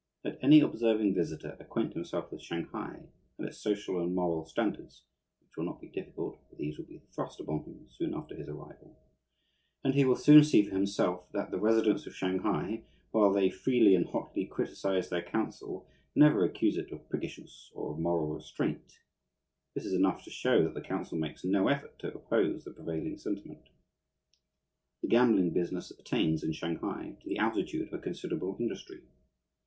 Let 0.23 0.39
any 0.41 0.61
observing 0.61 1.13
visitor 1.13 1.55
acquaint 1.59 1.93
himself 1.93 2.31
with 2.31 2.41
Shanghai 2.41 3.01
and 3.37 3.47
its 3.47 3.59
social 3.59 3.99
and 4.01 4.15
moral 4.15 4.43
standards 4.45 5.03
(which 5.39 5.55
will 5.55 5.63
not 5.65 5.79
be 5.79 5.89
difficult, 5.89 6.39
for 6.49 6.55
these 6.55 6.75
will 6.79 6.85
be 6.87 7.03
thrust 7.11 7.39
upon 7.39 7.65
him 7.65 7.85
soon 7.91 8.15
after 8.15 8.33
his 8.35 8.49
arrival) 8.49 8.97
and 9.83 9.93
he 9.93 10.03
will 10.03 10.15
soon 10.15 10.43
see 10.43 10.63
for 10.63 10.73
himself 10.73 11.31
that 11.33 11.51
the 11.51 11.59
residents 11.59 12.07
of 12.07 12.15
Shanghai, 12.15 12.81
while 13.11 13.31
they 13.31 13.51
freely 13.51 13.93
and 13.93 14.07
hotly 14.07 14.47
criticize 14.47 15.07
their 15.09 15.21
council, 15.21 15.85
never 16.15 16.43
accuse 16.43 16.77
it 16.77 16.91
of 16.91 17.07
priggishness 17.07 17.69
or 17.75 17.91
of 17.91 17.99
moral 17.99 18.33
restraint. 18.33 19.01
This 19.75 19.85
is 19.85 19.93
enough 19.93 20.23
to 20.23 20.31
show 20.31 20.63
that 20.63 20.73
the 20.73 20.81
council 20.81 21.19
makes 21.19 21.43
no 21.45 21.67
effort 21.67 21.99
to 21.99 22.11
oppose 22.11 22.63
the 22.63 22.71
prevailing 22.73 23.19
sentiment. 23.19 23.69
The 25.03 25.09
gambling 25.09 25.53
business 25.53 25.91
attains, 25.91 26.43
in 26.43 26.53
Shanghai, 26.53 27.17
to 27.21 27.29
the 27.29 27.37
altitude 27.37 27.85
of 27.89 27.93
a 27.93 28.01
considerable 28.01 28.57
industry. 28.59 29.03